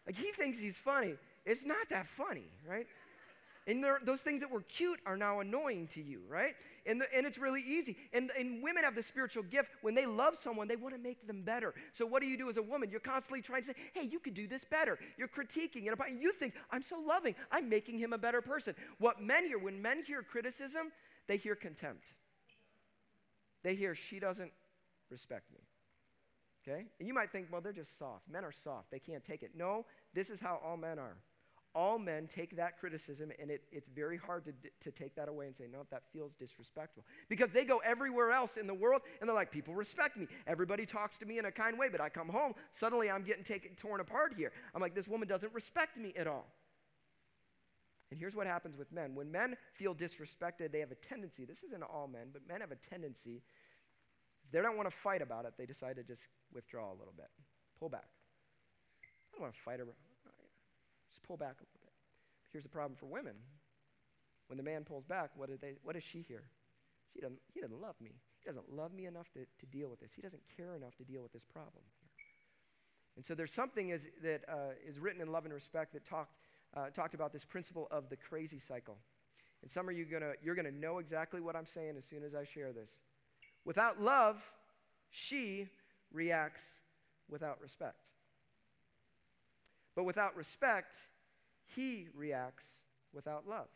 [0.05, 1.15] like he thinks he's funny.
[1.45, 2.87] It's not that funny, right?
[3.65, 6.53] And those things that were cute are now annoying to you, right?
[6.85, 7.95] And, the, and it's really easy.
[8.11, 9.69] And, and women have the spiritual gift.
[9.81, 11.73] When they love someone, they want to make them better.
[11.93, 12.89] So what do you do as a woman?
[12.89, 14.99] You're constantly trying to say, hey, you could do this better.
[15.17, 15.87] You're critiquing.
[15.87, 17.35] And you think, I'm so loving.
[17.51, 18.75] I'm making him a better person.
[18.97, 20.91] What men hear, when men hear criticism,
[21.27, 22.03] they hear contempt.
[23.63, 24.51] They hear, she doesn't
[25.09, 25.59] respect me.
[26.67, 26.85] Okay?
[26.99, 28.23] And you might think, well, they're just soft.
[28.29, 28.91] Men are soft.
[28.91, 29.51] They can't take it.
[29.55, 31.15] No, this is how all men are
[31.75, 35.47] all men take that criticism and it, it's very hard to, to take that away
[35.47, 37.03] and say, no, that feels disrespectful.
[37.29, 40.27] Because they go everywhere else in the world and they're like, people respect me.
[40.45, 43.43] Everybody talks to me in a kind way, but I come home, suddenly I'm getting
[43.43, 44.51] taken, torn apart here.
[44.75, 46.45] I'm like, this woman doesn't respect me at all.
[48.11, 49.15] And here's what happens with men.
[49.15, 52.71] When men feel disrespected, they have a tendency, this isn't all men, but men have
[52.71, 53.41] a tendency,
[54.45, 56.21] if they don't want to fight about it, they decide to just
[56.53, 57.29] withdraw a little bit,
[57.79, 58.05] pull back.
[59.01, 59.95] I don't want to fight about
[61.13, 61.93] just pull back a little bit.
[62.51, 63.35] Here's the problem for women.
[64.47, 66.43] When the man pulls back, what, they, what does she hear?
[67.13, 68.11] She doesn't, he doesn't love me.
[68.39, 70.11] He doesn't love me enough to, to deal with this.
[70.15, 71.83] He doesn't care enough to deal with this problem.
[73.15, 76.35] And so there's something is, that uh, is written in Love and Respect that talked,
[76.75, 78.97] uh, talked about this principle of the crazy cycle.
[79.61, 82.23] And some of you gonna, you're going to know exactly what I'm saying as soon
[82.23, 82.89] as I share this.
[83.65, 84.43] Without love,
[85.09, 85.69] she
[86.11, 86.63] reacts
[87.29, 87.95] without respect.
[89.95, 90.95] But without respect,
[91.75, 92.65] he reacts
[93.13, 93.67] without love.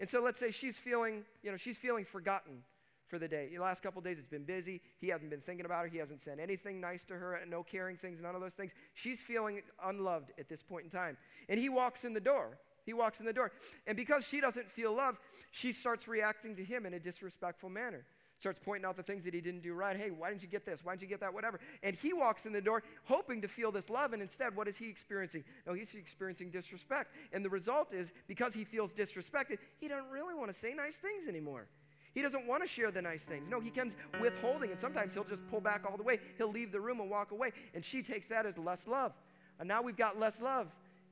[0.00, 2.62] And so let's say she's feeling, you know, she's feeling forgotten
[3.06, 3.48] for the day.
[3.52, 4.80] The last couple days it's been busy.
[4.98, 5.88] He hasn't been thinking about her.
[5.88, 8.72] He hasn't said anything nice to her, no caring things, none of those things.
[8.94, 11.16] She's feeling unloved at this point in time.
[11.48, 12.58] And he walks in the door.
[12.84, 13.52] He walks in the door.
[13.86, 15.18] And because she doesn't feel loved,
[15.50, 18.04] she starts reacting to him in a disrespectful manner.
[18.44, 19.96] Starts pointing out the things that he didn't do right.
[19.96, 20.80] Hey, why didn't you get this?
[20.84, 21.32] Why didn't you get that?
[21.32, 21.60] Whatever.
[21.82, 24.76] And he walks in the door hoping to feel this love, and instead, what is
[24.76, 25.44] he experiencing?
[25.66, 27.14] No, he's experiencing disrespect.
[27.32, 30.94] And the result is, because he feels disrespected, he doesn't really want to say nice
[30.96, 31.68] things anymore.
[32.12, 33.48] He doesn't want to share the nice things.
[33.48, 36.20] No, he comes withholding, and sometimes he'll just pull back all the way.
[36.36, 39.12] He'll leave the room and walk away, and she takes that as less love.
[39.58, 40.66] And now we've got less love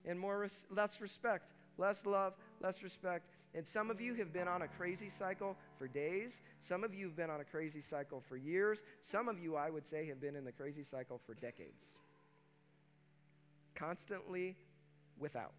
[0.05, 3.25] and more res- less respect less love, less respect.
[3.55, 6.33] And some of you have been on a crazy cycle for days.
[6.61, 8.79] Some of you have been on a crazy cycle for years.
[9.03, 11.85] Some of you, I would say, have been in the crazy cycle for decades.
[13.75, 14.57] Constantly
[15.19, 15.53] without.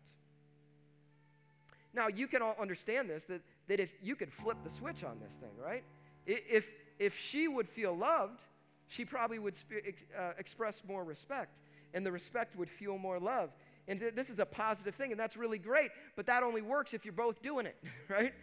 [1.93, 5.19] Now, you can all understand this that, that if you could flip the switch on
[5.19, 5.83] this thing, right?
[6.25, 8.41] If, if she would feel loved,
[8.87, 9.85] she probably would sp-
[10.17, 11.57] uh, express more respect,
[11.93, 13.51] and the respect would fuel more love.
[13.87, 16.93] And th- this is a positive thing, and that's really great, but that only works
[16.93, 17.75] if you're both doing it,
[18.09, 18.33] right?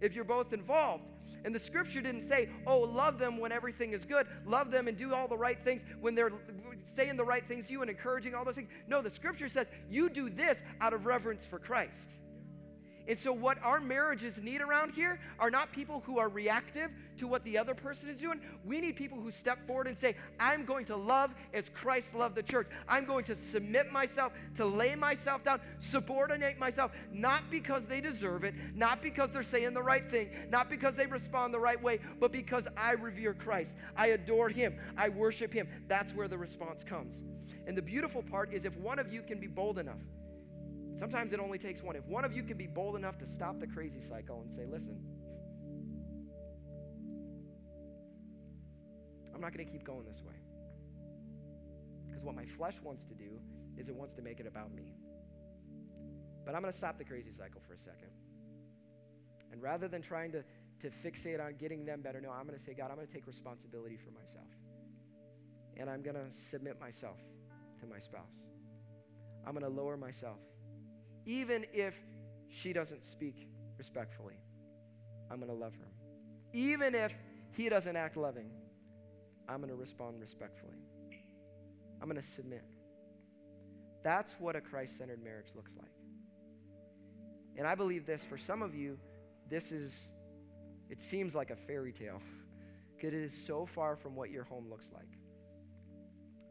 [0.00, 1.04] If you're both involved.
[1.44, 4.26] And the scripture didn't say, oh, love them when everything is good.
[4.44, 6.32] Love them and do all the right things when they're
[6.82, 8.70] saying the right things to you and encouraging all those things.
[8.88, 12.10] No, the scripture says, you do this out of reverence for Christ.
[13.08, 17.26] And so, what our marriages need around here are not people who are reactive to
[17.26, 18.38] what the other person is doing.
[18.66, 22.34] We need people who step forward and say, I'm going to love as Christ loved
[22.34, 22.68] the church.
[22.86, 28.44] I'm going to submit myself, to lay myself down, subordinate myself, not because they deserve
[28.44, 32.00] it, not because they're saying the right thing, not because they respond the right way,
[32.20, 33.74] but because I revere Christ.
[33.96, 34.78] I adore Him.
[34.98, 35.66] I worship Him.
[35.88, 37.22] That's where the response comes.
[37.66, 39.96] And the beautiful part is if one of you can be bold enough,
[40.98, 41.94] Sometimes it only takes one.
[41.94, 44.64] If one of you can be bold enough to stop the crazy cycle and say,
[44.66, 44.98] listen,
[49.32, 50.34] I'm not going to keep going this way.
[52.06, 53.38] Because what my flesh wants to do
[53.76, 54.96] is it wants to make it about me.
[56.44, 58.10] But I'm going to stop the crazy cycle for a second.
[59.52, 60.42] And rather than trying to,
[60.80, 63.12] to fixate on getting them better, no, I'm going to say, God, I'm going to
[63.12, 64.48] take responsibility for myself.
[65.76, 67.18] And I'm going to submit myself
[67.80, 68.34] to my spouse.
[69.46, 70.38] I'm going to lower myself
[71.28, 71.94] even if
[72.48, 74.40] she doesn't speak respectfully.
[75.30, 75.92] I'm going to love her.
[76.54, 77.12] Even if
[77.52, 78.50] he doesn't act loving,
[79.46, 80.78] I'm going to respond respectfully.
[82.00, 82.64] I'm going to submit.
[84.02, 85.90] That's what a Christ centered marriage looks like.
[87.58, 88.98] And I believe this for some of you,
[89.50, 90.08] this is,
[90.88, 92.22] it seems like a fairy tale
[92.96, 95.10] because it is so far from what your home looks like.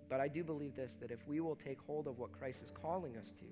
[0.07, 2.69] But I do believe this that if we will take hold of what Christ is
[2.69, 3.45] calling us to,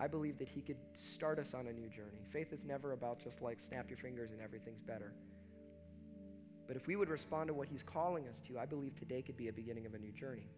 [0.00, 2.24] I believe that He could start us on a new journey.
[2.32, 5.12] Faith is never about just like snap your fingers and everything's better.
[6.66, 9.36] But if we would respond to what He's calling us to, I believe today could
[9.36, 10.50] be a beginning of a new journey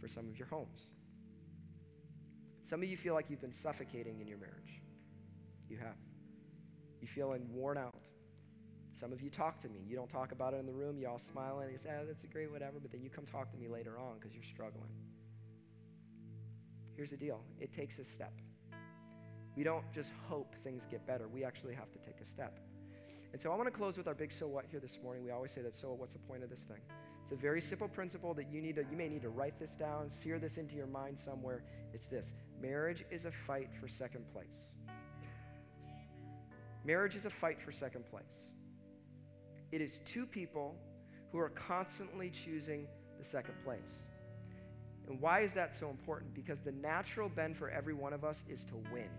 [0.00, 0.86] for some of your homes.
[2.68, 4.80] Some of you feel like you've been suffocating in your marriage.
[5.68, 5.96] You have.
[7.00, 7.94] You feeling worn out.
[8.94, 9.80] Some of you talk to me.
[9.88, 10.98] You don't talk about it in the room.
[10.98, 13.24] You all smile and you say, oh, that's a great whatever, but then you come
[13.24, 14.90] talk to me later on because you're struggling.
[16.96, 18.32] Here's the deal it takes a step.
[19.60, 21.28] We don't just hope things get better.
[21.28, 22.58] We actually have to take a step.
[23.34, 25.22] And so I want to close with our big so what here this morning.
[25.22, 26.78] We always say that so what's the point of this thing?
[27.24, 29.72] It's a very simple principle that you need to you may need to write this
[29.74, 31.62] down, sear this into your mind somewhere.
[31.92, 32.32] It's this.
[32.58, 34.72] Marriage is a fight for second place.
[36.86, 38.46] Marriage is a fight for second place.
[39.72, 40.74] It is two people
[41.32, 42.86] who are constantly choosing
[43.18, 43.92] the second place.
[45.06, 46.32] And why is that so important?
[46.32, 49.10] Because the natural bend for every one of us is to win.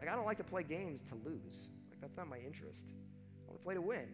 [0.00, 1.68] Like, I don't like to play games to lose.
[1.90, 2.84] Like, that's not my interest.
[3.46, 4.06] I want to play to win.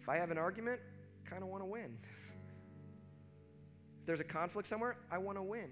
[0.00, 0.80] If I have an argument,
[1.24, 1.96] I kind of want to win.
[4.00, 5.70] if there's a conflict somewhere, I want to win.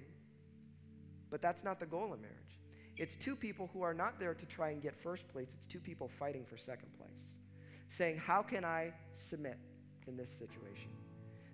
[1.30, 2.36] But that's not the goal of marriage.
[2.96, 5.80] It's two people who are not there to try and get first place, it's two
[5.80, 7.10] people fighting for second place.
[7.88, 9.56] Saying, How can I submit
[10.06, 10.90] in this situation?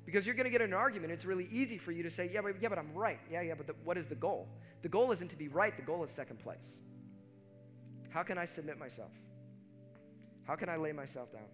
[0.04, 1.12] Because you're going to get in an argument.
[1.12, 3.20] It's really easy for you to say, Yeah, but, yeah, but I'm right.
[3.30, 4.48] Yeah, yeah, but the, what is the goal?
[4.82, 6.80] The goal isn't to be right, the goal is second place.
[8.10, 9.10] How can I submit myself?
[10.44, 11.48] How can I lay myself down?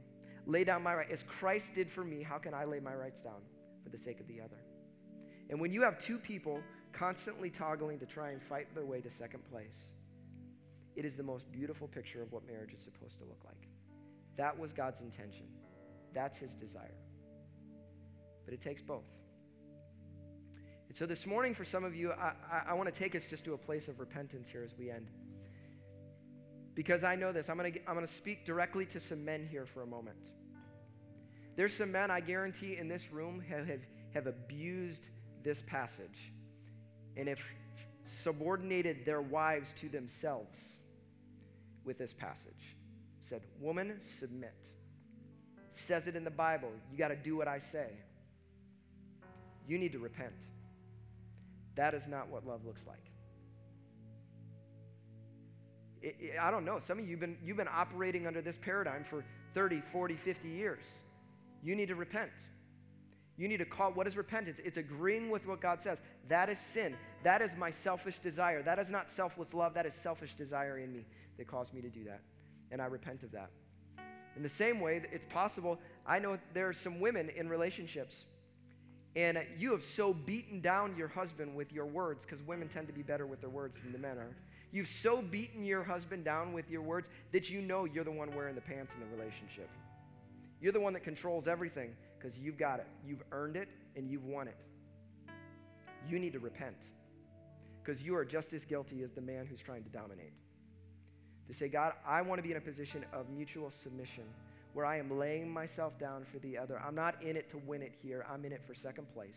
[0.47, 1.11] Lay down my right.
[1.11, 3.41] As Christ did for me, how can I lay my rights down
[3.83, 4.59] for the sake of the other?
[5.51, 6.61] And when you have two people
[6.93, 9.75] constantly toggling to try and fight their way to second place,
[10.95, 13.69] it is the most beautiful picture of what marriage is supposed to look like.
[14.37, 15.47] That was God's intention.
[16.15, 16.95] That's his desire.
[18.45, 19.05] But it takes both.
[20.88, 23.25] And so this morning, for some of you, I, I, I want to take us
[23.25, 25.11] just to a place of repentance here as we end.
[26.74, 27.48] Because I know this.
[27.48, 30.16] I'm going to I'm going to speak directly to some men here for a moment.
[31.54, 33.80] There's some men I guarantee in this room have, have,
[34.14, 35.08] have abused
[35.42, 36.32] this passage
[37.16, 37.40] and have
[38.04, 40.58] subordinated their wives to themselves
[41.85, 42.76] with this passage.
[43.20, 44.54] Said, Woman, submit.
[45.72, 46.70] Says it in the Bible.
[46.90, 47.88] You got to do what I say.
[49.66, 50.35] You need to repent.
[51.74, 53.12] That is not what love looks like.
[56.03, 56.79] It, it, I don't know.
[56.79, 60.49] Some of you have been, you've been operating under this paradigm for 30, 40, 50
[60.49, 60.85] years.
[61.62, 62.33] You need to repent.
[63.37, 64.59] You need to call what is repentance?
[64.65, 65.99] It's agreeing with what God says.
[66.29, 66.97] That is sin.
[67.23, 68.62] That is my selfish desire.
[68.62, 69.75] That is not selfless love.
[69.75, 71.07] That is selfish desire in me
[71.38, 72.21] that caused me to do that.
[72.71, 73.51] And I repent of that.
[74.37, 75.79] In the same way, it's possible.
[76.07, 78.25] I know there are some women in relationships,
[79.15, 82.95] and you have so beaten down your husband with your words, because women tend to
[82.95, 84.35] be better with their words than the men are.
[84.72, 88.35] You've so beaten your husband down with your words that you know you're the one
[88.35, 89.68] wearing the pants in the relationship.
[90.61, 92.87] You're the one that controls everything because you've got it.
[93.06, 94.56] You've earned it and you've won it.
[96.08, 96.76] You need to repent
[97.82, 100.32] because you are just as guilty as the man who's trying to dominate.
[101.48, 104.24] To say, God, I want to be in a position of mutual submission
[104.72, 106.80] where I am laying myself down for the other.
[106.80, 109.37] I'm not in it to win it here, I'm in it for second place.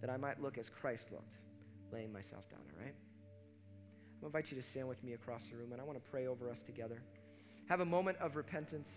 [0.00, 1.36] That I might look as Christ looked,
[1.92, 2.94] laying myself down, all right?
[4.16, 6.02] I'm going to invite you to stand with me across the room, and I want
[6.02, 7.02] to pray over us together.
[7.68, 8.88] Have a moment of repentance.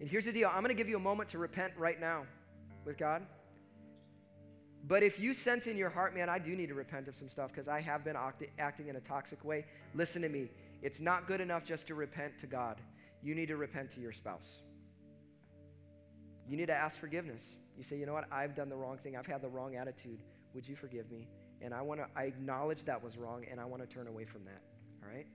[0.00, 2.24] And here's the deal I'm going to give you a moment to repent right now
[2.84, 3.22] with God.
[4.88, 7.28] But if you sense in your heart, man, I do need to repent of some
[7.28, 10.48] stuff because I have been act- acting in a toxic way, listen to me.
[10.82, 12.80] It's not good enough just to repent to God.
[13.22, 14.60] You need to repent to your spouse.
[16.48, 17.42] You need to ask forgiveness.
[17.76, 18.30] You say, you know what?
[18.30, 19.16] I've done the wrong thing.
[19.16, 20.20] I've had the wrong attitude.
[20.56, 21.28] Would you forgive me?
[21.60, 24.24] And I want to, I acknowledge that was wrong and I want to turn away
[24.24, 24.62] from that.
[25.02, 25.26] All right?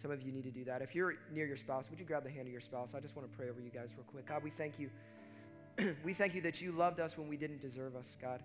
[0.00, 0.80] Some of you need to do that.
[0.80, 2.94] If you're near your spouse, would you grab the hand of your spouse?
[2.96, 4.26] I just want to pray over you guys real quick.
[4.26, 4.90] God, we thank you.
[6.04, 8.42] we thank you that you loved us when we didn't deserve us, God.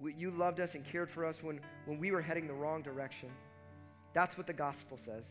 [0.00, 2.82] We, you loved us and cared for us when, when we were heading the wrong
[2.82, 3.28] direction.
[4.14, 5.24] That's what the gospel says.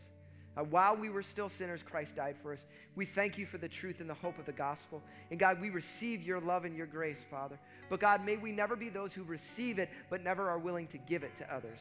[0.56, 2.66] Uh, while we were still sinners, Christ died for us.
[2.94, 5.02] We thank you for the truth and the hope of the gospel.
[5.30, 7.58] And God, we receive your love and your grace, Father.
[7.88, 10.98] But God, may we never be those who receive it, but never are willing to
[10.98, 11.78] give it to others.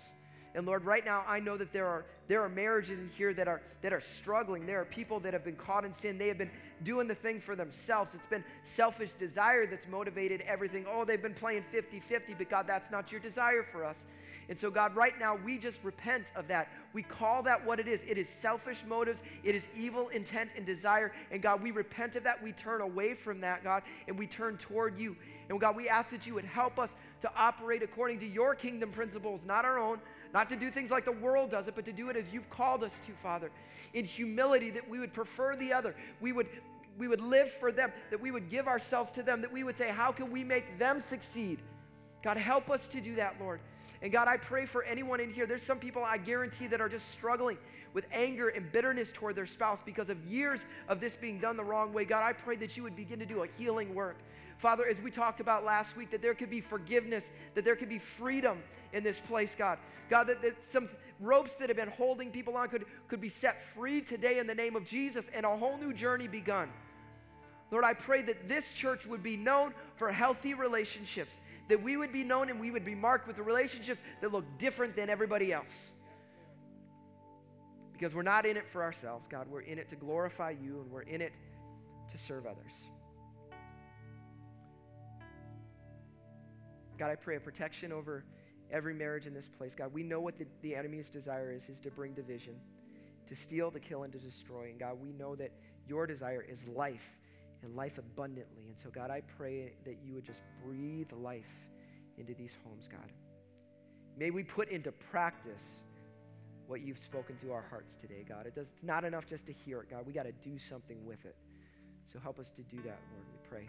[0.54, 3.48] And Lord, right now I know that there are there are marriages in here that
[3.48, 4.66] are that are struggling.
[4.66, 6.18] There are people that have been caught in sin.
[6.18, 6.52] They have been
[6.84, 8.14] doing the thing for themselves.
[8.14, 10.86] It's been selfish desire that's motivated everything.
[10.90, 13.98] Oh, they've been playing 50-50, but God, that's not your desire for us.
[14.52, 16.68] And so, God, right now, we just repent of that.
[16.92, 18.04] We call that what it is.
[18.06, 21.14] It is selfish motives, it is evil intent and desire.
[21.32, 22.44] And God, we repent of that.
[22.44, 25.16] We turn away from that, God, and we turn toward you.
[25.48, 26.90] And God, we ask that you would help us
[27.22, 30.00] to operate according to your kingdom principles, not our own,
[30.34, 32.50] not to do things like the world does it, but to do it as you've
[32.50, 33.52] called us to, Father.
[33.94, 35.96] In humility, that we would prefer the other.
[36.20, 36.48] We would
[36.98, 39.78] we would live for them, that we would give ourselves to them, that we would
[39.78, 41.60] say, How can we make them succeed?
[42.22, 43.62] God, help us to do that, Lord.
[44.02, 45.46] And God, I pray for anyone in here.
[45.46, 47.58] There's some people I guarantee that are just struggling
[47.94, 51.64] with anger and bitterness toward their spouse because of years of this being done the
[51.64, 52.06] wrong way.
[52.06, 54.18] God, I pray that you would begin to do a healing work.
[54.58, 57.90] Father, as we talked about last week, that there could be forgiveness, that there could
[57.90, 58.60] be freedom
[58.94, 59.78] in this place, God.
[60.10, 63.66] God, that, that some ropes that have been holding people on could, could be set
[63.76, 66.70] free today in the name of Jesus and a whole new journey begun.
[67.72, 72.12] Lord, I pray that this church would be known for healthy relationships, that we would
[72.12, 75.54] be known and we would be marked with the relationships that look different than everybody
[75.54, 75.90] else.
[77.94, 79.48] Because we're not in it for ourselves, God.
[79.50, 81.32] We're in it to glorify you and we're in it
[82.12, 82.74] to serve others.
[86.98, 88.26] God, I pray a protection over
[88.70, 89.74] every marriage in this place.
[89.76, 92.56] God, we know what the, the enemy's desire is, is to bring division,
[93.28, 94.70] to steal, to kill, and to destroy.
[94.70, 95.52] And God, we know that
[95.88, 97.21] your desire is life
[97.64, 98.64] and life abundantly.
[98.68, 101.46] And so, God, I pray that you would just breathe life
[102.18, 103.12] into these homes, God.
[104.18, 105.62] May we put into practice
[106.68, 108.46] what you've spoken to our hearts today, God.
[108.46, 110.06] It does, it's not enough just to hear it, God.
[110.06, 111.36] We got to do something with it.
[112.12, 113.68] So help us to do that, Lord, we pray.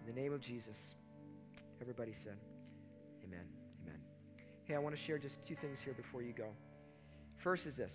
[0.00, 0.76] In the name of Jesus,
[1.80, 2.36] everybody said,
[3.24, 3.46] Amen.
[3.82, 4.00] Amen.
[4.64, 6.48] Hey, I want to share just two things here before you go.
[7.36, 7.92] First is this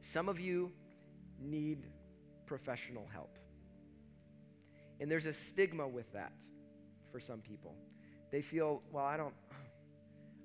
[0.00, 0.72] some of you
[1.40, 1.86] need
[2.46, 3.38] professional help.
[5.02, 6.30] And there's a stigma with that
[7.10, 7.74] for some people.
[8.30, 9.34] They feel, well, I don't,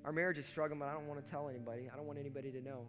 [0.04, 1.92] our marriage is struggling, but I don't want to tell anybody.
[1.94, 2.88] I don't want anybody to know.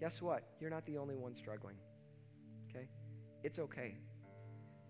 [0.00, 0.44] Guess what?
[0.60, 1.76] You're not the only one struggling.
[2.70, 2.88] Okay?
[3.42, 3.98] It's okay.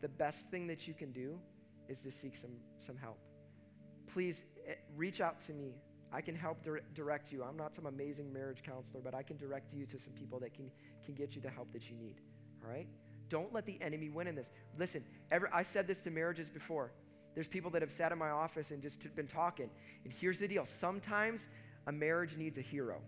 [0.03, 1.37] The best thing that you can do
[1.89, 2.53] is to seek some,
[2.87, 3.19] some help.
[4.07, 5.75] Please Eh, reach out to me.
[6.13, 7.43] I can help dir- direct you.
[7.43, 10.55] I'm not some amazing marriage counselor, but I can direct you to some people that
[10.55, 10.71] can,
[11.05, 12.21] can get you the help that you need.
[12.65, 12.87] All right?
[13.35, 14.49] Don't let the enemy win in this.
[14.79, 15.03] Listen,
[15.53, 16.93] I said this to marriages before.
[17.35, 19.69] There's people that have sat in my office and just been talking.
[20.05, 21.49] And here's the deal sometimes
[21.89, 23.01] a marriage needs a hero.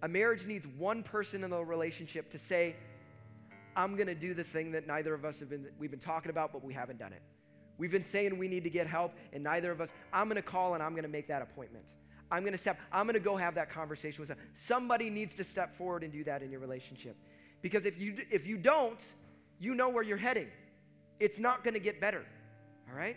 [0.00, 2.74] A marriage needs one person in the relationship to say,
[3.76, 6.30] I'm going to do the thing that neither of us have been, we've been talking
[6.30, 7.20] about, but we haven't done it.
[7.76, 10.42] We've been saying we need to get help, and neither of us, I'm going to
[10.42, 11.84] call and I'm going to make that appointment.
[12.30, 14.34] I'm going to step, I'm going to go have that conversation with.
[14.54, 17.18] Somebody needs to step forward and do that in your relationship.
[17.62, 19.00] Because if you, if you don't,
[19.58, 20.48] you know where you're heading.
[21.20, 22.24] It's not going to get better.
[22.90, 23.16] All right?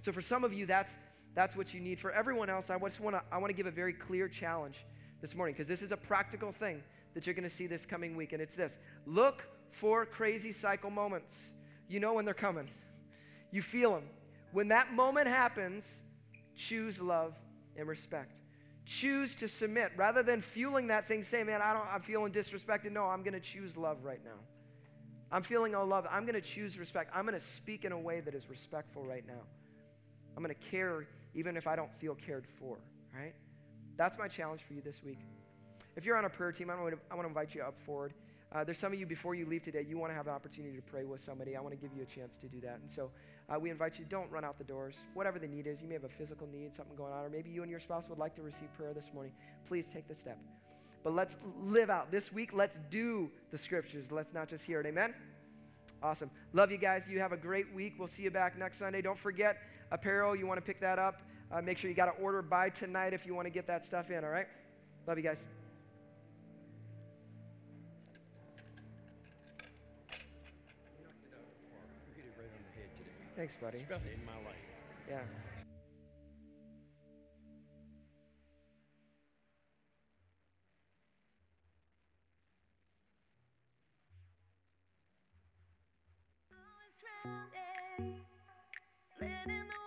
[0.00, 0.90] So for some of you, that's,
[1.34, 1.98] that's what you need.
[1.98, 4.84] For everyone else, I just want to I want to give a very clear challenge
[5.20, 6.82] this morning because this is a practical thing
[7.14, 10.90] that you're going to see this coming week, and it's this look for crazy cycle
[10.90, 11.34] moments.
[11.88, 12.68] You know when they're coming,
[13.52, 14.04] you feel them.
[14.52, 15.84] When that moment happens,
[16.56, 17.34] choose love
[17.76, 18.32] and respect.
[18.86, 22.92] Choose to submit rather than fueling that thing, saying, Man, I don't, I'm feeling disrespected.
[22.92, 24.38] No, I'm going to choose love right now.
[25.30, 26.06] I'm feeling all love.
[26.10, 27.10] I'm going to choose respect.
[27.14, 29.42] I'm going to speak in a way that is respectful right now.
[30.36, 32.78] I'm going to care even if I don't feel cared for,
[33.14, 33.34] right?
[33.96, 35.18] That's my challenge for you this week.
[35.96, 37.78] If you're on a prayer team, I want to, I want to invite you up
[37.84, 38.14] forward.
[38.52, 40.76] Uh, there's some of you before you leave today, you want to have an opportunity
[40.76, 41.56] to pray with somebody.
[41.56, 42.78] I want to give you a chance to do that.
[42.80, 43.10] And so
[43.48, 44.96] uh, we invite you, don't run out the doors.
[45.14, 47.50] Whatever the need is, you may have a physical need, something going on, or maybe
[47.50, 49.32] you and your spouse would like to receive prayer this morning.
[49.66, 50.38] Please take the step.
[51.02, 52.50] But let's live out this week.
[52.52, 54.06] Let's do the scriptures.
[54.10, 54.86] Let's not just hear it.
[54.86, 55.14] Amen?
[56.02, 56.30] Awesome.
[56.52, 57.04] Love you guys.
[57.08, 57.94] You have a great week.
[57.98, 59.02] We'll see you back next Sunday.
[59.02, 59.58] Don't forget
[59.90, 60.36] apparel.
[60.36, 61.22] You want to pick that up.
[61.50, 63.84] Uh, make sure you got to order by tonight if you want to get that
[63.84, 64.48] stuff in, all right?
[65.06, 65.55] Love you guys.
[73.36, 73.80] Thanks, buddy.
[73.80, 74.56] Especially in my life.
[75.10, 75.20] Yeah.
[86.98, 88.20] drowning,
[89.20, 89.86] letting the